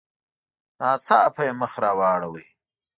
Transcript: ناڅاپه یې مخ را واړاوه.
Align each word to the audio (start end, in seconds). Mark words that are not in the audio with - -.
ناڅاپه 0.79 1.41
یې 1.47 1.53
مخ 1.59 1.73
را 1.83 1.91
واړاوه. 1.97 2.43